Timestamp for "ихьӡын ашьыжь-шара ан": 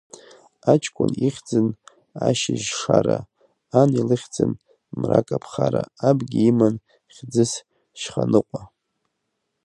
1.27-3.89